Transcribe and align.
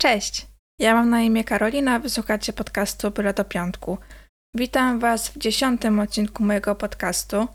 Cześć! 0.00 0.46
Ja 0.80 0.94
mam 0.94 1.10
na 1.10 1.20
imię 1.20 1.44
Karolina, 1.44 1.98
wysłuchacie 1.98 2.52
podcastu 2.52 3.10
Byle 3.10 3.34
do 3.34 3.44
Piątku. 3.44 3.98
Witam 4.56 4.98
Was 4.98 5.28
w 5.28 5.38
dziesiątym 5.38 6.00
odcinku 6.00 6.44
mojego 6.44 6.74
podcastu. 6.74 7.48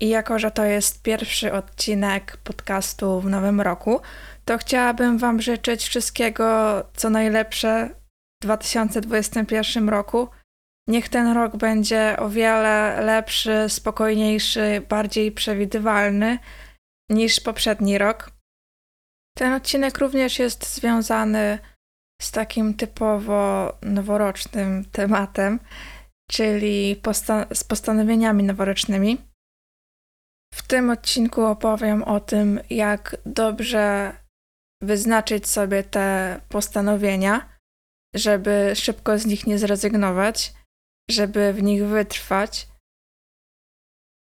I 0.00 0.08
jako, 0.08 0.38
że 0.38 0.50
to 0.50 0.64
jest 0.64 1.02
pierwszy 1.02 1.52
odcinek 1.52 2.36
podcastu 2.36 3.20
w 3.20 3.30
nowym 3.30 3.60
roku, 3.60 4.00
to 4.44 4.58
chciałabym 4.58 5.18
Wam 5.18 5.42
życzyć 5.42 5.84
wszystkiego, 5.84 6.44
co 6.96 7.10
najlepsze 7.10 7.90
w 8.40 8.42
2021 8.42 9.88
roku. 9.88 10.28
Niech 10.88 11.08
ten 11.08 11.32
rok 11.32 11.56
będzie 11.56 12.16
o 12.18 12.28
wiele 12.28 13.00
lepszy, 13.00 13.64
spokojniejszy, 13.68 14.82
bardziej 14.88 15.32
przewidywalny 15.32 16.38
niż 17.10 17.40
poprzedni 17.40 17.98
rok. 17.98 18.30
Ten 19.36 19.52
odcinek 19.52 19.98
również 19.98 20.38
jest 20.38 20.74
związany 20.74 21.58
z 22.22 22.30
takim 22.30 22.74
typowo 22.74 23.72
noworocznym 23.82 24.84
tematem, 24.84 25.60
czyli 26.30 26.96
posta- 26.96 27.54
z 27.54 27.64
postanowieniami 27.64 28.44
noworocznymi. 28.44 29.18
W 30.54 30.62
tym 30.62 30.90
odcinku 30.90 31.44
opowiem 31.44 32.02
o 32.02 32.20
tym, 32.20 32.60
jak 32.70 33.16
dobrze 33.26 34.16
wyznaczyć 34.82 35.48
sobie 35.48 35.82
te 35.82 36.40
postanowienia, 36.48 37.58
żeby 38.14 38.72
szybko 38.74 39.18
z 39.18 39.26
nich 39.26 39.46
nie 39.46 39.58
zrezygnować, 39.58 40.52
żeby 41.10 41.52
w 41.52 41.62
nich 41.62 41.86
wytrwać. 41.86 42.71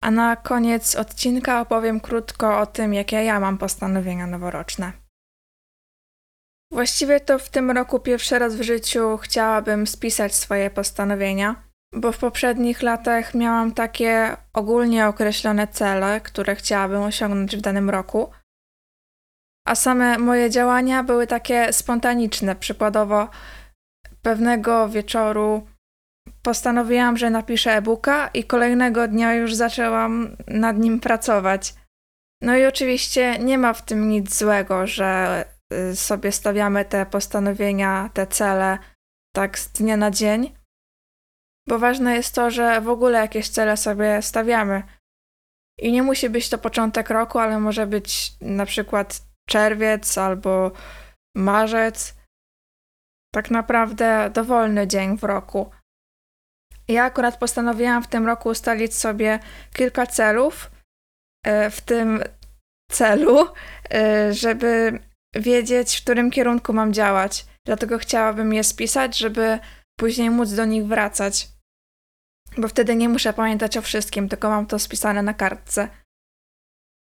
A 0.03 0.11
na 0.11 0.35
koniec 0.35 0.95
odcinka 0.95 1.61
opowiem 1.61 1.99
krótko 1.99 2.59
o 2.59 2.65
tym, 2.65 2.93
jakie 2.93 3.23
ja 3.23 3.39
mam 3.39 3.57
postanowienia 3.57 4.27
noworoczne. 4.27 4.91
Właściwie 6.71 7.19
to 7.19 7.39
w 7.39 7.49
tym 7.49 7.71
roku 7.71 7.99
pierwszy 7.99 8.39
raz 8.39 8.55
w 8.55 8.61
życiu 8.61 9.17
chciałabym 9.17 9.87
spisać 9.87 10.35
swoje 10.35 10.69
postanowienia, 10.69 11.63
bo 11.93 12.11
w 12.11 12.17
poprzednich 12.17 12.81
latach 12.81 13.33
miałam 13.33 13.71
takie 13.71 14.37
ogólnie 14.53 15.07
określone 15.07 15.67
cele, 15.67 16.21
które 16.21 16.55
chciałabym 16.55 17.01
osiągnąć 17.01 17.57
w 17.57 17.61
danym 17.61 17.89
roku. 17.89 18.31
A 19.67 19.75
same 19.75 20.17
moje 20.17 20.49
działania 20.49 21.03
były 21.03 21.27
takie 21.27 21.73
spontaniczne. 21.73 22.55
Przykładowo, 22.55 23.29
pewnego 24.21 24.89
wieczoru 24.89 25.67
postanowiłam, 26.43 27.17
że 27.17 27.29
napiszę 27.29 27.71
e-booka 27.71 28.27
i 28.27 28.43
kolejnego 28.43 29.07
dnia 29.07 29.33
już 29.33 29.55
zaczęłam 29.55 30.37
nad 30.47 30.77
nim 30.77 30.99
pracować. 30.99 31.75
No 32.41 32.57
i 32.57 32.65
oczywiście 32.65 33.39
nie 33.39 33.57
ma 33.57 33.73
w 33.73 33.85
tym 33.85 34.09
nic 34.09 34.37
złego, 34.37 34.87
że 34.87 35.45
y, 35.73 35.95
sobie 35.95 36.31
stawiamy 36.31 36.85
te 36.85 37.05
postanowienia, 37.05 38.09
te 38.13 38.27
cele 38.27 38.77
tak 39.35 39.59
z 39.59 39.71
dnia 39.71 39.97
na 39.97 40.11
dzień, 40.11 40.55
bo 41.67 41.79
ważne 41.79 42.15
jest 42.15 42.35
to, 42.35 42.51
że 42.51 42.81
w 42.81 42.89
ogóle 42.89 43.19
jakieś 43.19 43.49
cele 43.49 43.77
sobie 43.77 44.21
stawiamy. 44.21 44.83
I 45.79 45.91
nie 45.91 46.03
musi 46.03 46.29
być 46.29 46.49
to 46.49 46.57
początek 46.57 47.09
roku, 47.09 47.39
ale 47.39 47.59
może 47.59 47.87
być 47.87 48.33
na 48.41 48.65
przykład 48.65 49.21
czerwiec 49.49 50.17
albo 50.17 50.71
marzec. 51.35 52.15
Tak 53.33 53.51
naprawdę 53.51 54.29
dowolny 54.33 54.87
dzień 54.87 55.17
w 55.17 55.23
roku. 55.23 55.71
Ja 56.87 57.03
akurat 57.03 57.37
postanowiłam 57.37 58.03
w 58.03 58.07
tym 58.07 58.25
roku 58.25 58.49
ustalić 58.49 58.95
sobie 58.95 59.39
kilka 59.73 60.07
celów, 60.07 60.71
e, 61.45 61.69
w 61.69 61.81
tym 61.81 62.23
celu, 62.91 63.47
e, 63.93 64.33
żeby 64.33 64.99
wiedzieć, 65.35 65.99
w 65.99 66.03
którym 66.03 66.31
kierunku 66.31 66.73
mam 66.73 66.93
działać. 66.93 67.45
Dlatego 67.65 67.97
chciałabym 67.97 68.53
je 68.53 68.63
spisać, 68.63 69.17
żeby 69.17 69.59
później 69.99 70.29
móc 70.29 70.51
do 70.53 70.65
nich 70.65 70.85
wracać. 70.85 71.47
Bo 72.57 72.67
wtedy 72.67 72.95
nie 72.95 73.09
muszę 73.09 73.33
pamiętać 73.33 73.77
o 73.77 73.81
wszystkim, 73.81 74.29
tylko 74.29 74.49
mam 74.49 74.65
to 74.65 74.79
spisane 74.79 75.21
na 75.21 75.33
kartce. 75.33 75.87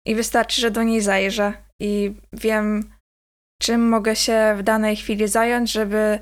I 0.07 0.15
wystarczy, 0.15 0.61
że 0.61 0.71
do 0.71 0.83
niej 0.83 1.01
zajrzę 1.01 1.53
i 1.81 2.15
wiem, 2.33 2.93
czym 3.61 3.89
mogę 3.89 4.15
się 4.15 4.55
w 4.57 4.63
danej 4.63 4.95
chwili 4.95 5.27
zająć, 5.27 5.71
żeby 5.71 6.19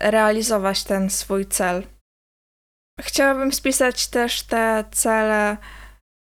realizować 0.00 0.84
ten 0.84 1.10
swój 1.10 1.46
cel. 1.46 1.86
Chciałabym 3.00 3.52
spisać 3.52 4.08
też 4.08 4.42
te 4.42 4.84
cele 4.90 5.56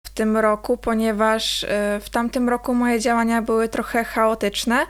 w 0.08 0.09
tym 0.09 0.38
roku, 0.38 0.78
ponieważ 0.78 1.64
y, 1.64 1.68
w 2.02 2.09
tamtym 2.12 2.50
roku 2.50 2.74
moje 2.74 3.00
działania 3.00 3.42
były 3.42 3.70
trochę 3.70 4.03
chaotyczne. 4.03 4.88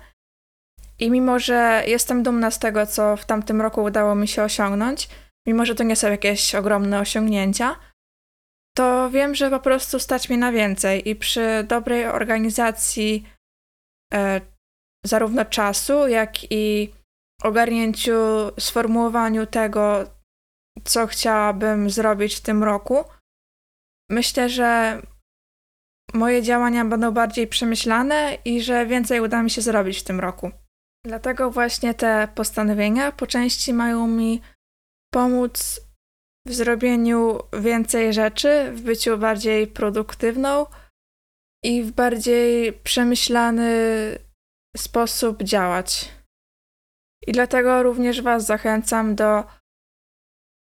I 0.99 1.11
mimo, 1.11 1.39
że 1.39 1.83
jestem 1.87 2.23
dumna 2.23 2.51
z 2.51 2.59
tego, 2.59 2.85
co 2.85 3.17
w 3.17 3.25
tamtym 3.25 3.61
roku 3.61 3.83
udało 3.83 4.15
mi 4.15 4.27
się 4.27 4.43
osiągnąć, 4.43 5.09
mimo 5.47 5.65
że 5.65 5.75
to 5.75 5.83
nie 5.83 5.95
są 5.95 6.11
jakieś 6.11 6.55
ogromne 6.55 6.99
osiągnięcia, 6.99 7.75
to 8.77 9.09
wiem, 9.09 9.35
że 9.35 9.49
po 9.49 9.59
prostu 9.59 9.99
stać 9.99 10.29
mi 10.29 10.37
na 10.37 10.51
więcej 10.51 11.09
i 11.09 11.15
przy 11.15 11.63
dobrej 11.67 12.05
organizacji 12.05 13.27
e, 14.13 14.41
zarówno 15.05 15.45
czasu, 15.45 16.07
jak 16.07 16.51
i 16.51 16.93
ogarnięciu, 17.43 18.17
sformułowaniu 18.59 19.45
tego, 19.45 20.03
co 20.83 21.07
chciałabym 21.07 21.89
zrobić 21.89 22.35
w 22.35 22.41
tym 22.41 22.63
roku. 22.63 23.03
Myślę, 24.09 24.49
że 24.49 25.01
moje 26.13 26.41
działania 26.41 26.85
będą 26.85 27.11
bardziej 27.11 27.47
przemyślane 27.47 28.37
i 28.45 28.61
że 28.61 28.85
więcej 28.85 29.19
uda 29.19 29.43
mi 29.43 29.49
się 29.49 29.61
zrobić 29.61 29.99
w 29.99 30.03
tym 30.03 30.19
roku. 30.19 30.51
Dlatego 31.05 31.51
właśnie 31.51 31.93
te 31.93 32.27
postanowienia 32.35 33.11
po 33.11 33.27
części 33.27 33.73
mają 33.73 34.07
mi 34.07 34.41
pomóc 35.13 35.81
w 36.47 36.53
zrobieniu 36.53 37.39
więcej 37.53 38.13
rzeczy, 38.13 38.71
w 38.71 38.81
byciu 38.81 39.17
bardziej 39.17 39.67
produktywną 39.67 40.65
i 41.63 41.83
w 41.83 41.91
bardziej 41.91 42.73
przemyślany 42.73 43.69
sposób 44.77 45.43
działać. 45.43 46.11
I 47.27 47.31
dlatego 47.31 47.83
również 47.83 48.21
Was 48.21 48.45
zachęcam 48.45 49.15
do 49.15 49.43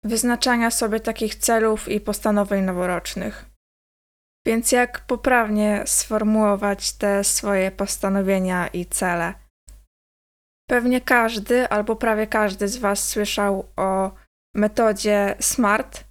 wyznaczania 0.05 0.71
sobie 0.71 1.01
takich 1.01 1.35
celów 1.35 1.89
i 1.89 2.01
postanowień 2.01 2.65
noworocznych. 2.65 3.47
Więc 4.47 4.73
jak 4.73 5.01
poprawnie 5.07 5.83
sformułować 5.87 6.93
te 6.93 7.25
swoje 7.25 7.71
postanowienia 7.71 8.69
i 8.69 8.87
cele? 8.87 9.35
Pewnie 10.71 11.01
każdy 11.01 11.69
albo 11.69 11.97
prawie 11.97 12.27
każdy 12.27 12.69
z 12.69 12.77
Was 12.77 13.09
słyszał 13.09 13.69
o 13.77 14.11
metodzie 14.55 15.35
SMART. 15.41 16.05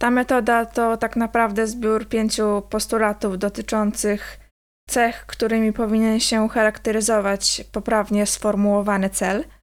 Ta 0.00 0.10
metoda 0.10 0.66
to 0.66 0.96
tak 0.96 1.16
naprawdę 1.16 1.66
zbiór 1.66 2.08
pięciu 2.08 2.62
postulatów 2.70 3.38
dotyczących 3.38 4.40
cech, 4.88 5.26
którymi 5.26 5.72
powinien 5.72 6.20
się 6.20 6.48
charakteryzować 6.48 7.64
poprawnie 7.72 8.26
sformułowany 8.26 9.10
cel– 9.10 9.44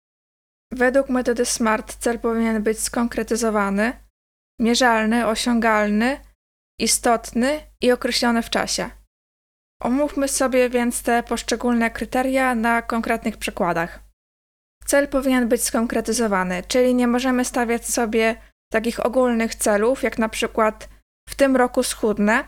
Według 0.76 1.08
metody 1.08 1.44
SMART 1.44 1.96
cel 1.96 2.18
powinien 2.18 2.62
być 2.62 2.80
skonkretyzowany, 2.80 3.92
mierzalny, 4.60 5.26
osiągalny, 5.26 6.20
istotny 6.80 7.60
i 7.80 7.92
określony 7.92 8.42
w 8.42 8.50
czasie. 8.50 8.90
Omówmy 9.82 10.28
sobie 10.28 10.70
więc 10.70 11.02
te 11.02 11.22
poszczególne 11.22 11.90
kryteria 11.90 12.54
na 12.54 12.82
konkretnych 12.82 13.36
przykładach. 13.36 14.00
Cel 14.86 15.08
powinien 15.08 15.48
być 15.48 15.64
skonkretyzowany, 15.64 16.62
czyli 16.68 16.94
nie 16.94 17.06
możemy 17.06 17.44
stawiać 17.44 17.86
sobie 17.86 18.36
takich 18.72 19.06
ogólnych 19.06 19.54
celów, 19.54 20.02
jak 20.02 20.18
na 20.18 20.28
przykład 20.28 20.88
w 21.28 21.34
tym 21.34 21.56
roku 21.56 21.82
schudnę. 21.82 22.44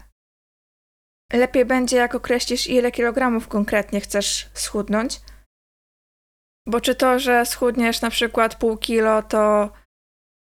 Lepiej 1.33 1.65
będzie, 1.65 1.97
jak 1.97 2.15
określisz, 2.15 2.67
ile 2.67 2.93
kilogramów 2.93 3.49
konkretnie 3.49 4.01
chcesz 4.01 4.51
schudnąć, 4.55 5.21
bo 6.67 6.81
czy 6.81 6.95
to, 6.95 7.19
że 7.19 7.47
schudniesz 7.47 8.01
na 8.01 8.11
przykład 8.11 8.55
pół 8.55 8.77
kilo, 8.77 9.23
to 9.23 9.71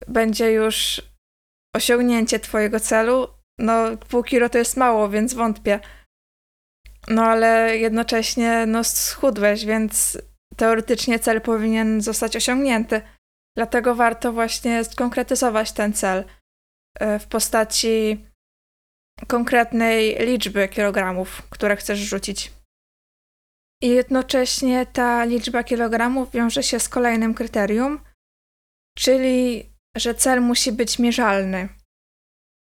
będzie 0.09 0.53
już 0.53 1.03
osiągnięcie 1.77 2.41
twojego 2.41 2.81
celu? 2.81 3.29
No, 3.59 3.97
pół 4.09 4.23
kilo 4.23 4.49
to 4.49 4.59
jest 4.59 4.77
mało, 4.77 5.09
więc 5.09 5.35
wątpię. 5.35 5.81
No, 7.09 7.25
ale 7.25 7.79
jednocześnie, 7.79 8.67
no, 8.67 8.85
schudłeś, 8.85 9.65
więc 9.65 10.19
teoretycznie 10.56 11.19
cel 11.19 11.41
powinien 11.41 12.00
zostać 12.00 12.37
osiągnięty. 12.37 13.03
Dlatego 13.56 13.95
warto 13.95 14.33
właśnie 14.33 14.85
skonkretyzować 14.85 15.73
ten 15.73 15.93
cel 15.93 16.25
e, 17.00 17.19
w 17.19 17.27
postaci 17.27 18.25
konkretnej 19.27 20.17
liczby 20.27 20.69
kilogramów, 20.69 21.43
które 21.50 21.77
chcesz 21.77 21.99
rzucić. 21.99 22.56
I 23.82 23.88
jednocześnie 23.88 24.87
ta 24.87 25.25
liczba 25.25 25.64
kilogramów 25.64 26.31
wiąże 26.31 26.62
się 26.62 26.81
z 26.81 26.88
kolejnym 26.88 27.34
kryterium, 27.34 28.00
czyli 28.99 29.70
że 29.96 30.14
cel 30.14 30.43
musi 30.43 30.73
być 30.73 30.99
mierzalny. 30.99 31.69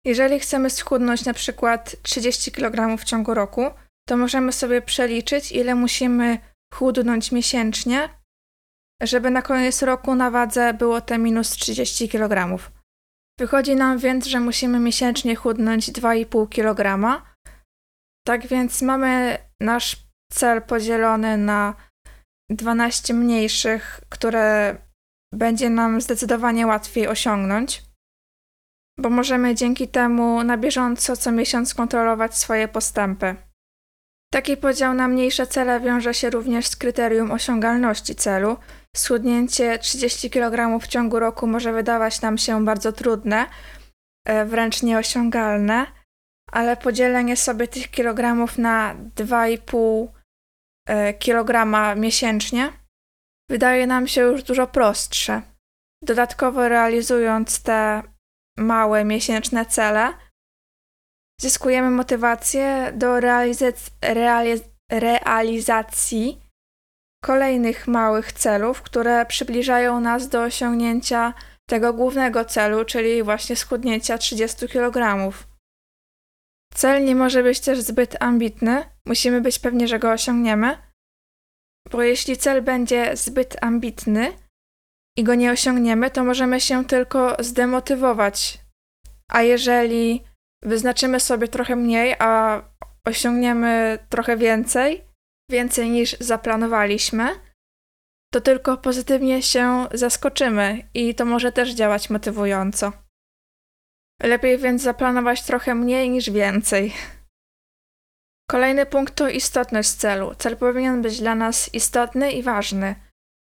Jeżeli 0.06 0.40
chcemy 0.40 0.70
schudnąć 0.70 1.24
na 1.24 1.34
przykład 1.34 2.02
30 2.02 2.52
kg 2.52 2.96
w 2.98 3.04
ciągu 3.04 3.34
roku, 3.34 3.70
to 4.08 4.16
możemy 4.16 4.52
sobie 4.52 4.82
przeliczyć, 4.82 5.52
ile 5.52 5.74
musimy 5.74 6.38
chudnąć 6.74 7.32
miesięcznie, 7.32 8.08
żeby 9.02 9.30
na 9.30 9.42
koniec 9.42 9.82
roku 9.82 10.14
na 10.14 10.30
wadze 10.30 10.74
było 10.74 11.00
te 11.00 11.18
minus 11.18 11.50
30 11.50 12.08
kg. 12.08 12.58
Wychodzi 13.38 13.76
nam 13.76 13.98
więc, 13.98 14.26
że 14.26 14.40
musimy 14.40 14.80
miesięcznie 14.80 15.36
chudnąć 15.36 15.90
2,5 15.90 16.48
kg. 16.48 17.22
Tak 18.26 18.46
więc 18.46 18.82
mamy 18.82 19.38
nasz 19.60 19.96
cel 20.32 20.62
podzielony 20.62 21.36
na 21.36 21.74
12 22.50 23.14
mniejszych, 23.14 24.00
które 24.08 24.76
będzie 25.34 25.70
nam 25.70 26.00
zdecydowanie 26.00 26.66
łatwiej 26.66 27.08
osiągnąć, 27.08 27.82
bo 28.98 29.10
możemy 29.10 29.54
dzięki 29.54 29.88
temu 29.88 30.44
na 30.44 30.58
bieżąco 30.58 31.16
co 31.16 31.32
miesiąc 31.32 31.74
kontrolować 31.74 32.38
swoje 32.38 32.68
postępy. 32.68 33.36
Taki 34.32 34.56
podział 34.56 34.94
na 34.94 35.08
mniejsze 35.08 35.46
cele 35.46 35.80
wiąże 35.80 36.14
się 36.14 36.30
również 36.30 36.66
z 36.66 36.76
kryterium 36.76 37.30
osiągalności 37.30 38.14
celu. 38.14 38.56
Schudnięcie 38.96 39.78
30 39.78 40.30
kg 40.30 40.78
w 40.80 40.86
ciągu 40.86 41.18
roku 41.18 41.46
może 41.46 41.72
wydawać 41.72 42.20
nam 42.20 42.38
się 42.38 42.64
bardzo 42.64 42.92
trudne, 42.92 43.46
e, 44.26 44.44
wręcz 44.44 44.82
nieosiągalne, 44.82 45.86
ale 46.52 46.76
podzielenie 46.76 47.36
sobie 47.36 47.68
tych 47.68 47.90
kilogramów 47.90 48.58
na 48.58 48.94
2,5 49.16 50.08
e, 50.88 51.14
kg 51.14 51.76
miesięcznie 51.96 52.72
wydaje 53.50 53.86
nam 53.86 54.08
się 54.08 54.20
już 54.20 54.42
dużo 54.42 54.66
prostsze. 54.66 55.42
Dodatkowo 56.02 56.68
realizując 56.68 57.62
te 57.62 58.02
małe 58.58 59.04
miesięczne 59.04 59.66
cele, 59.66 60.12
zyskujemy 61.40 61.90
motywację 61.90 62.92
do 62.96 63.14
realizac- 63.20 63.90
realiz- 64.00 64.68
realizacji 64.90 66.40
kolejnych 67.24 67.88
małych 67.88 68.32
celów, 68.32 68.82
które 68.82 69.26
przybliżają 69.26 70.00
nas 70.00 70.28
do 70.28 70.42
osiągnięcia 70.42 71.34
tego 71.68 71.92
głównego 71.92 72.44
celu, 72.44 72.84
czyli 72.84 73.22
właśnie 73.22 73.56
schudnięcia 73.56 74.18
30 74.18 74.68
kg. 74.68 75.32
Cel 76.74 77.04
nie 77.04 77.14
może 77.14 77.42
być 77.42 77.60
też 77.60 77.80
zbyt 77.80 78.22
ambitny, 78.22 78.84
musimy 79.06 79.40
być 79.40 79.58
pewni, 79.58 79.88
że 79.88 79.98
go 79.98 80.10
osiągniemy, 80.10 80.76
bo 81.90 82.02
jeśli 82.02 82.36
cel 82.36 82.62
będzie 82.62 83.16
zbyt 83.16 83.56
ambitny 83.60 84.32
i 85.18 85.24
go 85.24 85.34
nie 85.34 85.52
osiągniemy, 85.52 86.10
to 86.10 86.24
możemy 86.24 86.60
się 86.60 86.84
tylko 86.84 87.36
zdemotywować. 87.38 88.58
A 89.28 89.42
jeżeli 89.42 90.24
wyznaczymy 90.62 91.20
sobie 91.20 91.48
trochę 91.48 91.76
mniej, 91.76 92.14
a 92.18 92.62
osiągniemy 93.06 93.98
trochę 94.08 94.36
więcej, 94.36 95.04
więcej 95.50 95.90
niż 95.90 96.16
zaplanowaliśmy, 96.20 97.28
to 98.32 98.40
tylko 98.40 98.76
pozytywnie 98.76 99.42
się 99.42 99.86
zaskoczymy 99.92 100.88
i 100.94 101.14
to 101.14 101.24
może 101.24 101.52
też 101.52 101.70
działać 101.70 102.10
motywująco. 102.10 103.03
Lepiej 104.24 104.58
więc 104.58 104.82
zaplanować 104.82 105.42
trochę 105.42 105.74
mniej 105.74 106.10
niż 106.10 106.30
więcej. 106.30 106.92
Kolejny 108.50 108.86
punkt 108.86 109.14
to 109.14 109.28
istotność 109.28 109.90
celu. 109.90 110.34
Cel 110.34 110.56
powinien 110.56 111.02
być 111.02 111.20
dla 111.20 111.34
nas 111.34 111.74
istotny 111.74 112.32
i 112.32 112.42
ważny. 112.42 112.94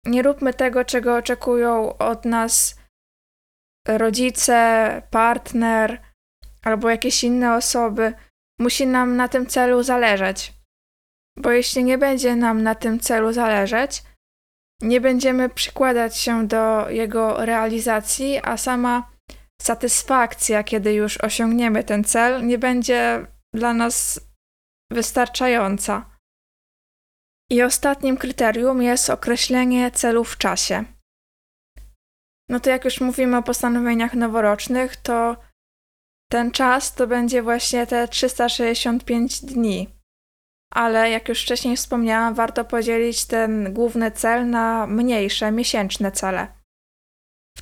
Nie 0.05 0.21
róbmy 0.21 0.53
tego, 0.53 0.85
czego 0.85 1.15
oczekują 1.15 1.97
od 1.97 2.25
nas 2.25 2.79
rodzice, 3.87 5.01
partner 5.11 6.01
albo 6.63 6.89
jakieś 6.89 7.23
inne 7.23 7.55
osoby. 7.55 8.13
Musi 8.59 8.87
nam 8.87 9.15
na 9.15 9.27
tym 9.27 9.47
celu 9.47 9.83
zależeć. 9.83 10.53
Bo 11.37 11.51
jeśli 11.51 11.83
nie 11.83 11.97
będzie 11.97 12.35
nam 12.35 12.63
na 12.63 12.75
tym 12.75 12.99
celu 12.99 13.33
zależeć, 13.33 14.03
nie 14.81 15.01
będziemy 15.01 15.49
przykładać 15.49 16.17
się 16.17 16.47
do 16.47 16.89
jego 16.89 17.45
realizacji, 17.45 18.39
a 18.43 18.57
sama 18.57 19.14
satysfakcja, 19.61 20.63
kiedy 20.63 20.93
już 20.93 21.17
osiągniemy 21.17 21.83
ten 21.83 22.03
cel, 22.03 22.47
nie 22.47 22.57
będzie 22.57 23.27
dla 23.53 23.73
nas 23.73 24.19
wystarczająca. 24.91 26.15
I 27.51 27.63
ostatnim 27.63 28.17
kryterium 28.17 28.81
jest 28.81 29.09
określenie 29.09 29.91
celu 29.91 30.23
w 30.23 30.37
czasie. 30.37 30.85
No 32.49 32.59
to 32.59 32.69
jak 32.69 32.85
już 32.85 33.01
mówimy 33.01 33.37
o 33.37 33.43
postanowieniach 33.43 34.13
noworocznych, 34.13 34.95
to 34.95 35.37
ten 36.31 36.51
czas 36.51 36.95
to 36.95 37.07
będzie 37.07 37.41
właśnie 37.41 37.87
te 37.87 38.07
365 38.07 39.41
dni. 39.41 39.89
Ale 40.73 41.09
jak 41.09 41.29
już 41.29 41.41
wcześniej 41.41 41.77
wspomniałam, 41.77 42.33
warto 42.33 42.65
podzielić 42.65 43.25
ten 43.25 43.73
główny 43.73 44.11
cel 44.11 44.49
na 44.49 44.87
mniejsze, 44.87 45.51
miesięczne 45.51 46.11
cele. 46.11 46.47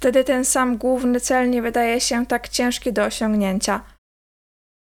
Wtedy 0.04 0.24
ten 0.24 0.46
sam 0.46 0.78
główny 0.78 1.20
cel 1.20 1.50
nie 1.50 1.62
wydaje 1.62 2.02
się 2.02 2.26
tak 2.26 2.50
ciężki 2.50 2.94
do 2.94 3.04
osiągnięcia. 3.04 3.84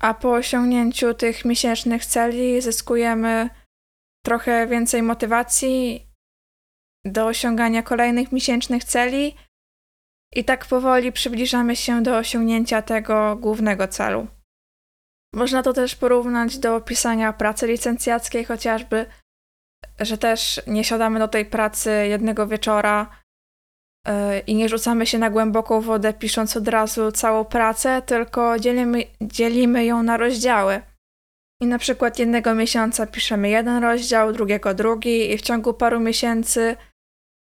A 0.02 0.14
po 0.14 0.32
osiągnięciu 0.32 1.14
tych 1.14 1.44
miesięcznych 1.44 2.06
celi 2.06 2.60
zyskujemy 2.60 3.50
trochę 4.24 4.66
więcej 4.66 5.02
motywacji 5.02 6.06
do 7.04 7.26
osiągania 7.26 7.82
kolejnych 7.82 8.32
miesięcznych 8.32 8.84
celi 8.84 9.36
i 10.32 10.44
tak 10.44 10.66
powoli 10.66 11.12
przybliżamy 11.12 11.76
się 11.76 12.02
do 12.02 12.16
osiągnięcia 12.16 12.82
tego 12.82 13.36
głównego 13.36 13.88
celu. 13.88 14.26
Można 15.34 15.62
to 15.62 15.72
też 15.72 15.96
porównać 15.96 16.58
do 16.58 16.80
pisania 16.80 17.32
pracy 17.32 17.66
licencjackiej, 17.66 18.44
chociażby, 18.44 19.06
że 20.00 20.18
też 20.18 20.60
nie 20.66 20.84
siadamy 20.84 21.18
do 21.18 21.28
tej 21.28 21.46
pracy 21.46 21.90
jednego 22.08 22.46
wieczora 22.46 23.23
i 24.46 24.54
nie 24.54 24.68
rzucamy 24.68 25.06
się 25.06 25.18
na 25.18 25.30
głęboką 25.30 25.80
wodę, 25.80 26.12
pisząc 26.12 26.56
od 26.56 26.68
razu 26.68 27.12
całą 27.12 27.44
pracę, 27.44 28.02
tylko 28.06 28.58
dzielimy, 28.58 29.04
dzielimy 29.20 29.84
ją 29.84 30.02
na 30.02 30.16
rozdziały. 30.16 30.82
I 31.62 31.66
na 31.66 31.78
przykład 31.78 32.18
jednego 32.18 32.54
miesiąca 32.54 33.06
piszemy 33.06 33.48
jeden 33.48 33.82
rozdział, 33.82 34.32
drugiego 34.32 34.74
drugi, 34.74 35.30
i 35.32 35.38
w 35.38 35.42
ciągu 35.42 35.74
paru 35.74 36.00
miesięcy 36.00 36.76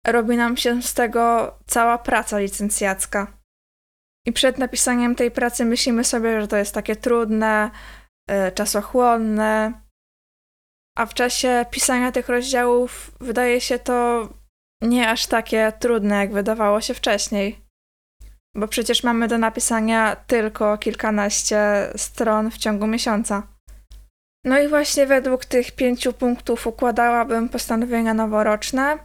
robi 0.06 0.36
nam 0.36 0.56
się 0.56 0.82
z 0.82 0.94
tego 0.94 1.54
cała 1.66 1.98
praca 1.98 2.38
licencjacka. 2.38 3.26
I 4.26 4.32
przed 4.32 4.58
napisaniem 4.58 5.14
tej 5.14 5.30
pracy 5.30 5.64
myślimy 5.64 6.04
sobie, 6.04 6.40
że 6.40 6.48
to 6.48 6.56
jest 6.56 6.74
takie 6.74 6.96
trudne, 6.96 7.70
yy, 8.30 8.52
czasochłonne, 8.52 9.72
a 10.98 11.06
w 11.06 11.14
czasie 11.14 11.66
pisania 11.70 12.12
tych 12.12 12.28
rozdziałów 12.28 13.10
wydaje 13.20 13.60
się 13.60 13.78
to 13.78 14.28
nie 14.82 15.10
aż 15.10 15.26
takie 15.26 15.72
trudne, 15.78 16.16
jak 16.16 16.32
wydawało 16.32 16.80
się 16.80 16.94
wcześniej. 16.94 17.64
Bo 18.56 18.68
przecież 18.68 19.04
mamy 19.04 19.28
do 19.28 19.38
napisania 19.38 20.16
tylko 20.16 20.78
kilkanaście 20.78 21.92
stron 21.96 22.50
w 22.50 22.58
ciągu 22.58 22.86
miesiąca. 22.86 23.42
No 24.44 24.58
i 24.58 24.68
właśnie 24.68 25.06
według 25.06 25.44
tych 25.44 25.72
pięciu 25.72 26.12
punktów 26.12 26.66
układałabym 26.66 27.48
postanowienia 27.48 28.14
noworoczne. 28.14 28.98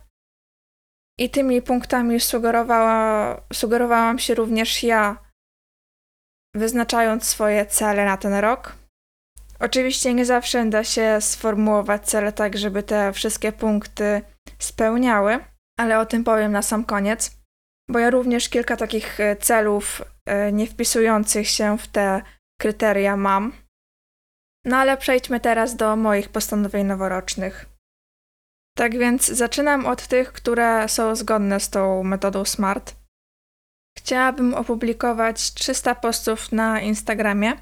I 1.19 1.29
tymi 1.29 1.61
punktami 1.61 2.19
sugerowała, 2.19 3.41
sugerowałam 3.53 4.19
się 4.19 4.35
również 4.35 4.83
ja, 4.83 5.17
wyznaczając 6.55 7.23
swoje 7.23 7.65
cele 7.65 8.05
na 8.05 8.17
ten 8.17 8.33
rok. 8.33 8.75
Oczywiście 9.59 10.13
nie 10.13 10.25
zawsze 10.25 10.65
da 10.65 10.83
się 10.83 11.17
sformułować 11.21 12.05
cele 12.05 12.31
tak, 12.31 12.57
żeby 12.57 12.83
te 12.83 13.13
wszystkie 13.13 13.51
punkty 13.51 14.21
spełniały, 14.59 15.39
ale 15.77 15.99
o 15.99 16.05
tym 16.05 16.23
powiem 16.23 16.51
na 16.51 16.61
sam 16.61 16.85
koniec, 16.85 17.37
bo 17.89 17.99
ja 17.99 18.09
również 18.09 18.49
kilka 18.49 18.77
takich 18.77 19.19
e, 19.19 19.35
celów 19.35 20.01
e, 20.25 20.51
nie 20.51 20.67
wpisujących 20.67 21.47
się 21.47 21.77
w 21.77 21.87
te 21.87 22.21
kryteria 22.61 23.17
mam. 23.17 23.53
No 24.65 24.77
ale 24.77 24.97
przejdźmy 24.97 25.39
teraz 25.39 25.75
do 25.75 25.95
moich 25.95 26.29
postanowień 26.29 26.85
noworocznych. 26.87 27.65
Tak 28.77 28.97
więc 28.97 29.25
zaczynam 29.25 29.85
od 29.85 30.07
tych, 30.07 30.33
które 30.33 30.89
są 30.89 31.15
zgodne 31.15 31.59
z 31.59 31.69
tą 31.69 32.03
metodą 32.03 32.45
SMART. 32.45 32.95
Chciałabym 33.97 34.53
opublikować 34.53 35.53
300 35.53 35.95
postów 35.95 36.51
na 36.51 36.81
Instagramie. 36.81 37.53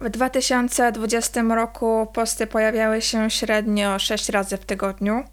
W 0.00 0.10
2020 0.10 1.42
roku 1.42 2.06
posty 2.14 2.46
pojawiały 2.46 3.02
się 3.02 3.30
średnio 3.30 3.98
6 3.98 4.28
razy 4.28 4.56
w 4.56 4.66
tygodniu. 4.66 5.24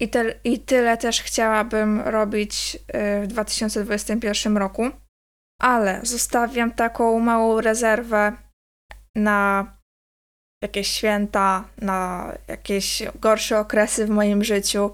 I, 0.00 0.08
te, 0.08 0.34
I 0.44 0.60
tyle 0.60 0.96
też 0.96 1.22
chciałabym 1.22 2.00
robić 2.00 2.76
y, 2.76 3.22
w 3.22 3.26
2021 3.26 4.56
roku. 4.56 4.90
Ale 5.60 6.00
zostawiam 6.02 6.72
taką 6.72 7.20
małą 7.20 7.60
rezerwę 7.60 8.32
na 9.16 9.66
jakieś 10.62 10.88
święta, 10.88 11.68
na 11.78 12.32
jakieś 12.48 13.02
gorsze 13.20 13.58
okresy 13.58 14.06
w 14.06 14.10
moim 14.10 14.44
życiu, 14.44 14.92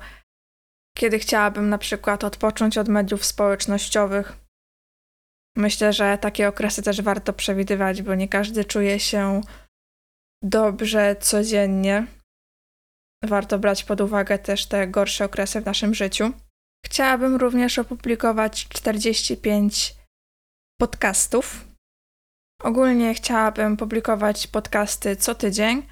kiedy 0.96 1.18
chciałabym 1.18 1.68
na 1.68 1.78
przykład 1.78 2.24
odpocząć 2.24 2.78
od 2.78 2.88
mediów 2.88 3.24
społecznościowych. 3.24 4.36
Myślę, 5.56 5.92
że 5.92 6.18
takie 6.18 6.48
okresy 6.48 6.82
też 6.82 7.02
warto 7.02 7.32
przewidywać, 7.32 8.02
bo 8.02 8.14
nie 8.14 8.28
każdy 8.28 8.64
czuje 8.64 9.00
się 9.00 9.40
dobrze 10.42 11.16
codziennie. 11.20 12.06
Warto 13.26 13.58
brać 13.58 13.84
pod 13.84 14.00
uwagę 14.00 14.38
też 14.38 14.66
te 14.66 14.88
gorsze 14.88 15.24
okresy 15.24 15.60
w 15.60 15.66
naszym 15.66 15.94
życiu. 15.94 16.32
Chciałabym 16.86 17.36
również 17.36 17.78
opublikować 17.78 18.68
45 18.68 19.94
podcastów. 20.80 21.64
Ogólnie 22.62 23.14
chciałabym 23.14 23.76
publikować 23.76 24.46
podcasty 24.46 25.16
co 25.16 25.34
tydzień, 25.34 25.88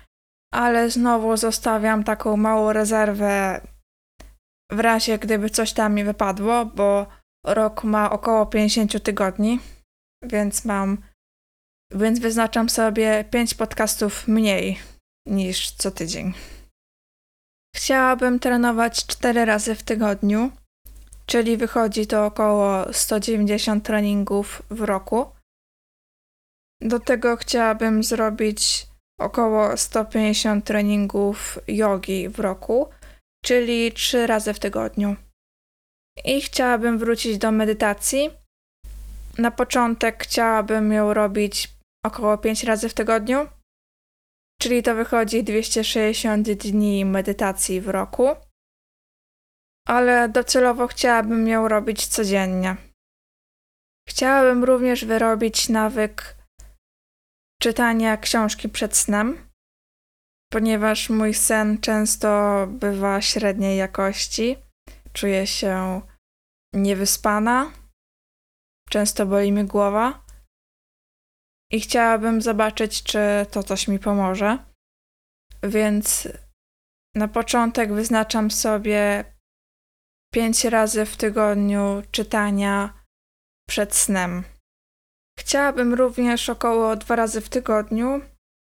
ale 0.52 0.90
znowu 0.90 1.36
zostawiam 1.36 2.04
taką 2.04 2.36
małą 2.36 2.72
rezerwę 2.72 3.60
w 4.72 4.80
razie 4.80 5.18
gdyby 5.18 5.50
coś 5.50 5.72
tam 5.72 5.94
mi 5.94 6.04
wypadło, 6.04 6.66
bo 6.66 7.06
rok 7.46 7.84
ma 7.84 8.10
około 8.10 8.46
50 8.46 9.02
tygodni, 9.02 9.60
więc 10.22 10.64
mam 10.64 10.98
więc 11.94 12.18
wyznaczam 12.18 12.68
sobie 12.68 13.24
5 13.30 13.54
podcastów 13.54 14.28
mniej 14.28 14.78
niż 15.26 15.70
co 15.70 15.90
tydzień. 15.90 16.32
Chciałabym 17.76 18.38
trenować 18.38 19.06
4 19.06 19.44
razy 19.44 19.74
w 19.74 19.82
tygodniu, 19.82 20.50
czyli 21.26 21.56
wychodzi 21.56 22.06
to 22.06 22.26
około 22.26 22.92
190 22.92 23.84
treningów 23.84 24.62
w 24.70 24.80
roku. 24.80 25.26
Do 26.80 27.00
tego 27.00 27.36
chciałabym 27.36 28.02
zrobić 28.02 28.86
około 29.20 29.76
150 29.76 30.64
treningów 30.64 31.58
jogi 31.68 32.28
w 32.28 32.40
roku, 32.40 32.88
czyli 33.44 33.92
3 33.92 34.26
razy 34.26 34.54
w 34.54 34.58
tygodniu. 34.58 35.16
I 36.24 36.40
chciałabym 36.40 36.98
wrócić 36.98 37.38
do 37.38 37.52
medytacji. 37.52 38.30
Na 39.38 39.50
początek 39.50 40.22
chciałabym 40.22 40.92
ją 40.92 41.14
robić 41.14 41.70
około 42.06 42.38
5 42.38 42.64
razy 42.64 42.88
w 42.88 42.94
tygodniu, 42.94 43.48
czyli 44.62 44.82
to 44.82 44.94
wychodzi 44.94 45.44
260 45.44 46.50
dni 46.50 47.04
medytacji 47.04 47.80
w 47.80 47.88
roku, 47.88 48.28
ale 49.86 50.28
docelowo 50.28 50.86
chciałabym 50.86 51.48
ją 51.48 51.68
robić 51.68 52.06
codziennie. 52.06 52.76
Chciałabym 54.08 54.64
również 54.64 55.04
wyrobić 55.04 55.68
nawyk 55.68 56.36
czytania 57.62 58.16
książki 58.16 58.68
przed 58.68 58.96
snem, 58.96 59.50
ponieważ 60.52 61.10
mój 61.10 61.34
sen 61.34 61.80
często 61.80 62.28
bywa 62.68 63.20
średniej 63.20 63.78
jakości. 63.78 64.56
Czuję 65.12 65.46
się 65.46 66.00
niewyspana, 66.74 67.72
często 68.90 69.26
boli 69.26 69.52
mi 69.52 69.64
głowa 69.64 70.24
i 71.72 71.80
chciałabym 71.80 72.42
zobaczyć, 72.42 73.02
czy 73.02 73.18
to 73.50 73.62
coś 73.62 73.88
mi 73.88 73.98
pomoże. 73.98 74.58
Więc 75.62 76.28
na 77.14 77.28
początek 77.28 77.92
wyznaczam 77.92 78.50
sobie 78.50 79.24
pięć 80.34 80.64
razy 80.64 81.06
w 81.06 81.16
tygodniu 81.16 82.02
czytania 82.10 83.04
przed 83.68 83.94
snem. 83.94 84.42
Chciałabym 85.38 85.94
również 85.94 86.48
około 86.48 86.96
dwa 86.96 87.16
razy 87.16 87.40
w 87.40 87.48
tygodniu 87.48 88.20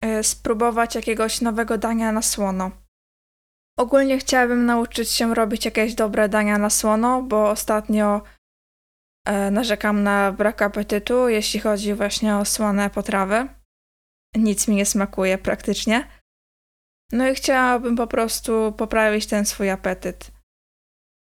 y, 0.04 0.22
spróbować 0.22 0.94
jakiegoś 0.94 1.40
nowego 1.40 1.78
dania 1.78 2.12
na 2.12 2.22
słono. 2.22 2.70
Ogólnie 3.78 4.18
chciałabym 4.18 4.66
nauczyć 4.66 5.11
się 5.11 5.34
robić 5.34 5.64
jakieś 5.64 5.94
dobre 5.94 6.28
dania 6.28 6.58
na 6.58 6.70
słono, 6.70 7.22
bo 7.22 7.50
ostatnio 7.50 8.22
narzekam 9.50 10.02
na 10.02 10.33
brak 10.33 10.62
apetytu, 10.62 11.29
jeśli 11.29 11.61
chodzi 11.61 11.95
właśnie 11.95 12.37
o 12.37 12.45
słone 12.45 12.91
potrawy. 12.91 13.49
Nic 14.37 14.69
mi 14.69 14.76
nie 14.76 14.87
smakuje 14.87 15.38
praktycznie. 15.38 16.09
No 17.12 17.29
i 17.29 17.35
chciałabym 17.35 17.97
po 17.97 18.07
prostu 18.07 18.73
poprawić 18.73 19.26
ten 19.26 19.45
swój 19.45 19.71
apetyt. 19.71 20.31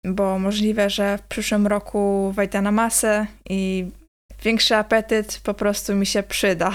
Bo 0.06 0.38
możliwe, 0.38 0.90
że 0.90 1.18
w 1.18 1.22
przyszłym 1.22 1.66
roku 1.66 2.32
wejdę 2.32 2.62
na 2.62 2.72
masę 2.72 3.26
i 3.50 3.90
większy 4.42 4.76
apetyt 4.76 5.40
po 5.44 5.54
prostu 5.54 5.94
mi 5.94 6.06
się 6.06 6.22
przyda. 6.22 6.72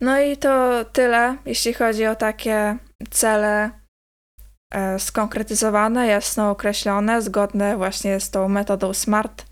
No 0.00 0.20
i 0.20 0.36
to 0.36 0.84
tyle, 0.84 1.36
jeśli 1.46 1.74
chodzi 1.74 2.06
o 2.06 2.16
takie 2.16 2.78
cele 3.10 3.70
E, 3.70 3.79
skonkretyzowane, 4.98 6.06
jasno 6.06 6.50
określone, 6.50 7.22
zgodne 7.22 7.76
właśnie 7.76 8.20
z 8.20 8.30
tą 8.30 8.48
metodą 8.48 8.94
SMART. 8.94 9.46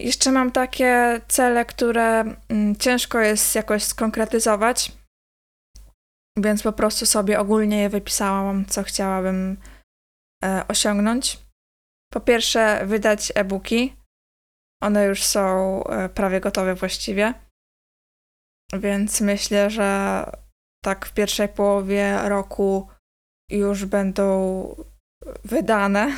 Jeszcze 0.00 0.32
mam 0.32 0.52
takie 0.52 1.20
cele, 1.28 1.64
które 1.64 2.24
mm, 2.48 2.76
ciężko 2.76 3.18
jest 3.18 3.54
jakoś 3.54 3.82
skonkretyzować, 3.82 4.92
więc 6.38 6.62
po 6.62 6.72
prostu 6.72 7.06
sobie 7.06 7.40
ogólnie 7.40 7.82
je 7.82 7.88
wypisałam, 7.88 8.66
co 8.66 8.82
chciałabym 8.82 9.56
e, 10.44 10.64
osiągnąć. 10.68 11.38
Po 12.12 12.20
pierwsze, 12.20 12.86
wydać 12.86 13.32
e-booki. 13.34 13.96
One 14.82 15.04
już 15.04 15.22
są 15.24 15.84
e, 15.84 16.08
prawie 16.08 16.40
gotowe 16.40 16.74
właściwie. 16.74 17.34
Więc 18.72 19.20
myślę, 19.20 19.70
że 19.70 20.24
tak 20.84 21.06
w 21.06 21.12
pierwszej 21.12 21.48
połowie 21.48 22.18
roku 22.28 22.88
już 23.58 23.84
będą 23.84 24.66
wydane. 25.44 26.12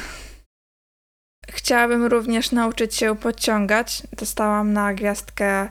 Chciałabym 1.50 2.04
również 2.04 2.52
nauczyć 2.52 2.94
się 2.94 3.16
podciągać. 3.16 4.02
Dostałam 4.12 4.72
na 4.72 4.94
gwiazdkę 4.94 5.68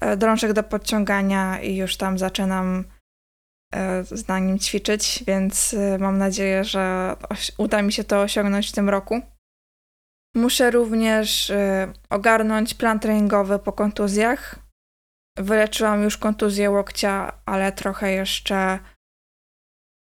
e, 0.00 0.16
drążek 0.16 0.52
do 0.52 0.62
podciągania 0.62 1.60
i 1.60 1.76
już 1.76 1.96
tam 1.96 2.18
zaczynam 2.18 2.84
e, 3.74 4.04
z 4.04 4.28
nim 4.28 4.58
ćwiczyć, 4.58 5.24
więc 5.26 5.74
e, 5.74 5.98
mam 5.98 6.18
nadzieję, 6.18 6.64
że 6.64 7.16
uda 7.58 7.82
mi 7.82 7.92
się 7.92 8.04
to 8.04 8.20
osiągnąć 8.20 8.68
w 8.68 8.72
tym 8.72 8.88
roku. 8.88 9.20
Muszę 10.36 10.70
również 10.70 11.52
ogarnąć 12.10 12.74
plan 12.74 13.00
treningowy 13.00 13.58
po 13.58 13.72
kontuzjach. 13.72 14.58
Wyleczyłam 15.38 16.02
już 16.02 16.16
kontuzję 16.16 16.70
łokcia, 16.70 17.32
ale 17.46 17.72
trochę 17.72 18.12
jeszcze 18.12 18.78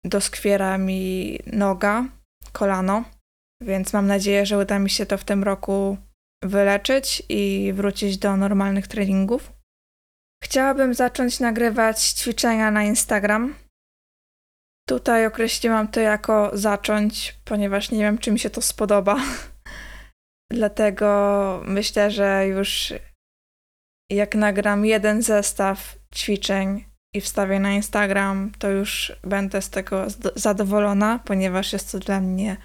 doskwiera 0.04 0.78
mi 0.78 1.38
noga, 1.46 2.04
kolano, 2.52 3.04
więc 3.62 3.92
mam 3.92 4.06
nadzieję, 4.06 4.46
że 4.46 4.58
uda 4.58 4.78
mi 4.78 4.90
się 4.90 5.06
to 5.06 5.18
w 5.18 5.24
tym 5.24 5.44
roku 5.44 5.98
wyleczyć 6.42 7.22
i 7.28 7.72
wrócić 7.74 8.18
do 8.18 8.36
normalnych 8.36 8.88
treningów. 8.88 9.52
Chciałabym 10.44 10.94
zacząć 10.94 11.40
nagrywać 11.40 12.02
ćwiczenia 12.02 12.70
na 12.70 12.84
Instagram. 12.84 13.54
Tutaj 14.88 15.26
określiłam 15.26 15.88
to 15.88 16.00
jako 16.00 16.50
zacząć, 16.52 17.34
ponieważ 17.44 17.90
nie 17.90 17.98
wiem, 17.98 18.18
czy 18.18 18.30
mi 18.30 18.38
się 18.38 18.50
to 18.50 18.62
spodoba. 18.62 19.16
Dlatego 20.50 21.62
myślę, 21.66 22.10
że 22.10 22.46
już 22.46 22.92
jak 24.10 24.34
nagram 24.34 24.86
jeden 24.86 25.22
zestaw 25.22 25.98
ćwiczeń 26.14 26.84
i 27.14 27.20
wstawię 27.20 27.60
na 27.60 27.72
Instagram, 27.72 28.52
to 28.58 28.70
już 28.70 29.12
będę 29.22 29.62
z 29.62 29.70
tego 29.70 30.06
zadowolona, 30.36 31.18
ponieważ 31.18 31.72
jest 31.72 31.92
to 31.92 31.98
dla 31.98 32.20
mnie 32.20 32.56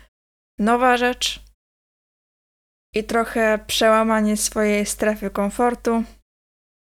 nowa 0.59 0.97
rzecz 0.97 1.43
i 2.95 3.03
trochę 3.03 3.59
przełamanie 3.67 4.37
swojej 4.37 4.85
strefy 4.85 5.29
komfortu, 5.29 6.03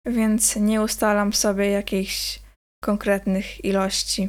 więc 0.06 0.56
nie 0.56 0.82
ustalam 0.82 1.32
sobie 1.32 1.70
jakichś 1.70 2.40
konkretnych 2.82 3.64
ilości. 3.64 4.28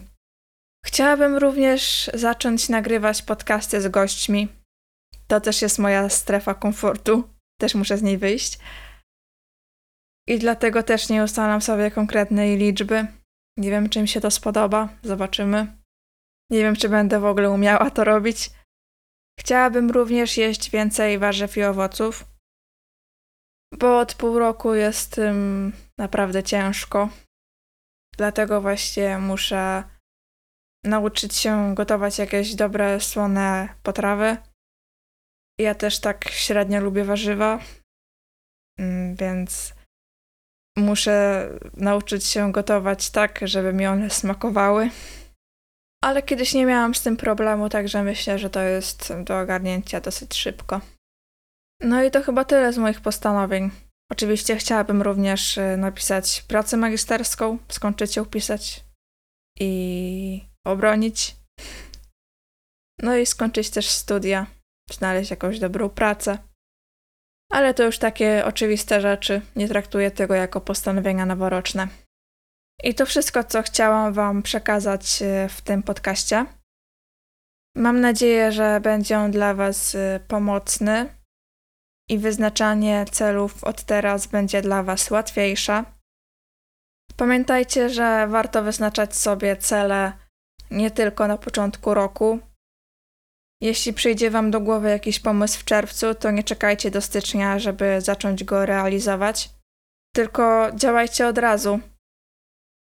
Chciałabym 0.86 1.36
również 1.38 2.12
zacząć 2.14 2.70
nagrywać 2.70 3.22
podcasty 3.22 3.82
z 3.82 3.88
gośćmi. 3.88 4.48
To 5.28 5.42
też 5.42 5.62
jest 5.62 5.80
moja 5.80 6.10
strefa 6.10 6.54
komfortu, 6.54 7.30
też 7.60 7.76
muszę 7.76 7.98
z 7.98 8.02
niej 8.02 8.18
wyjść. 8.18 8.60
I 10.28 10.40
dlatego 10.40 10.84
też 10.84 11.10
nie 11.10 11.24
ustalam 11.24 11.62
sobie 11.62 11.92
konkretnej 11.92 12.58
liczby. 12.58 13.19
Nie 13.60 13.70
wiem, 13.72 13.89
czy 13.89 14.01
mi 14.01 14.08
się 14.08 14.22
to 14.22 14.32
spodoba. 14.32 14.89
Zobaczymy. 15.04 15.78
Nie 16.51 16.60
wiem, 16.60 16.75
czy 16.75 16.89
będę 16.89 17.20
w 17.20 17.25
ogóle 17.25 17.50
umiała 17.50 17.92
to 17.92 18.04
robić. 18.04 18.51
Chciałabym 19.39 19.92
również 19.92 20.38
jeść 20.38 20.70
więcej 20.70 21.20
warzyw 21.20 21.58
i 21.58 21.63
owoców, 21.63 22.25
bo 23.74 24.00
od 24.00 24.13
pół 24.13 24.39
roku 24.39 24.74
jest 24.74 25.16
tym 25.16 25.72
naprawdę 25.98 26.44
ciężko. 26.44 27.10
Dlatego 28.18 28.62
właśnie 28.62 29.18
muszę 29.18 29.84
nauczyć 30.86 31.36
się 31.36 31.75
gotować 31.75 32.20
jakieś 32.20 32.56
dobre, 32.56 33.00
słone 33.00 33.70
potrawy. 33.84 34.38
Ja 35.60 35.75
też 35.75 36.00
tak 36.00 36.30
średnio 36.30 36.82
lubię 36.82 37.04
warzywa, 37.04 37.60
mm, 38.80 39.16
więc 39.16 39.79
muszę 40.78 41.50
nauczyć 41.74 42.26
się 42.26 42.52
gotować 42.52 43.10
tak, 43.10 43.40
żeby 43.44 43.74
mi 43.74 43.88
one 43.88 44.10
smakowały. 44.10 44.90
Ale 46.04 46.24
kiedyś 46.24 46.54
nie 46.54 46.66
miałam 46.66 46.96
z 46.96 47.02
tym 47.02 47.18
problemu, 47.18 47.70
także 47.70 48.04
myślę, 48.04 48.40
że 48.40 48.50
to 48.50 48.62
jest 48.62 49.14
do 49.24 49.40
ogarnięcia 49.40 50.02
dosyć 50.02 50.36
szybko. 50.36 50.82
No 51.82 52.04
i 52.04 52.12
to 52.12 52.22
chyba 52.22 52.46
tyle 52.46 52.74
z 52.74 52.78
moich 52.78 53.02
postanowień. 53.02 53.72
Oczywiście 54.12 54.56
chciałabym 54.56 55.02
również 55.02 55.58
y, 55.58 55.78
napisać 55.78 56.42
pracę 56.48 56.78
magisterską, 56.78 57.58
skończyć 57.70 58.16
ją 58.16 58.26
pisać 58.26 58.84
i 59.60 60.42
obronić. 60.66 61.36
No 63.02 63.18
i 63.18 63.26
skończyć 63.26 63.70
też 63.70 63.90
studia. 63.90 64.46
znaleźć 64.92 65.32
jakąś 65.32 65.60
dobrą 65.60 65.90
pracę. 65.90 66.38
Ale 67.51 67.74
to 67.74 67.84
już 67.84 68.00
takie 68.00 68.46
oczywiste 68.46 69.01
rzeczy, 69.01 69.41
nie 69.56 69.68
traktuję 69.68 70.12
tego 70.12 70.36
jako 70.36 70.62
postanowienia 70.62 71.25
noworoczne. 71.25 71.88
I 72.84 72.96
to 72.96 73.06
wszystko, 73.06 73.44
co 73.44 73.62
chciałam 73.62 74.13
Wam 74.13 74.41
przekazać 74.41 75.22
e, 75.22 75.50
w 75.50 75.62
tym 75.62 75.84
podcaście. 75.84 76.46
Mam 77.75 78.01
nadzieję, 78.01 78.51
że 78.51 78.79
będzie 78.82 79.20
on 79.20 79.32
dla 79.32 79.53
Was 79.53 79.96
e, 79.96 80.20
pomocny 80.27 81.15
i 82.10 82.18
wyznaczanie 82.18 83.06
celów 83.12 83.63
od 83.63 83.84
teraz 83.84 84.27
będzie 84.27 84.62
dla 84.62 84.84
Was 84.84 85.12
łatwiejsze. 85.12 85.84
Pamiętajcie, 87.18 87.89
że 87.89 88.27
warto 88.27 88.63
wyznaczać 88.63 89.15
sobie 89.15 89.58
cele 89.58 90.13
nie 90.72 90.91
tylko 90.91 91.27
na 91.27 91.38
początku 91.38 91.94
roku. 91.94 92.39
Jeśli 93.62 93.94
przyjdzie 93.94 94.32
Wam 94.32 94.51
do 94.51 94.60
głowy 94.60 94.89
jakiś 94.89 95.20
pomysł 95.20 95.60
w 95.60 95.63
czerwcu, 95.63 96.16
to 96.16 96.32
nie 96.32 96.44
czekajcie 96.44 96.92
do 96.92 97.01
stycznia, 97.01 97.60
żeby 97.60 98.01
zacząć 98.01 98.44
go 98.44 98.66
realizować, 98.66 99.50
tylko 100.16 100.72
działajcie 100.75 101.28
od 101.28 101.38
razu. 101.38 101.80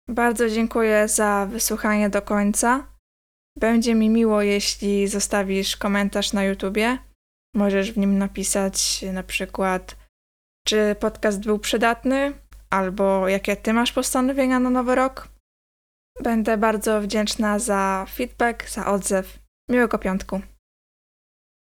Bardzo 0.09 0.49
dziękuję 0.49 1.07
za 1.07 1.47
wysłuchanie 1.51 2.09
do 2.09 2.21
końca. 2.21 2.87
Będzie 3.59 3.95
mi 3.95 4.09
miło, 4.09 4.41
jeśli 4.41 5.07
zostawisz 5.07 5.77
komentarz 5.77 6.33
na 6.33 6.43
YouTubie. 6.43 6.97
Możesz 7.55 7.91
w 7.91 7.97
nim 7.97 8.17
napisać 8.17 9.05
na 9.13 9.23
przykład, 9.23 9.95
czy 10.67 10.95
podcast 10.99 11.39
był 11.45 11.59
przydatny, 11.59 12.33
albo 12.69 13.27
jakie 13.27 13.55
ty 13.55 13.73
masz 13.73 13.91
postanowienia 13.91 14.59
na 14.59 14.69
nowy 14.69 14.95
rok. 14.95 15.27
Będę 16.23 16.57
bardzo 16.57 17.01
wdzięczna 17.01 17.59
za 17.59 18.05
feedback, 18.09 18.69
za 18.69 18.85
odzew. 18.85 19.39
Miłego 19.69 19.97
piątku. 19.97 20.41